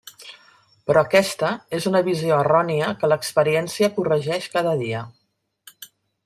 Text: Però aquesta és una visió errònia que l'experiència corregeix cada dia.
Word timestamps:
Però 0.87 1.01
aquesta 1.07 1.51
és 1.79 1.85
una 1.91 2.01
visió 2.07 2.39
errònia 2.45 2.89
que 3.03 3.11
l'experiència 3.13 3.91
corregeix 3.99 4.49
cada 4.57 4.75
dia. 4.83 5.05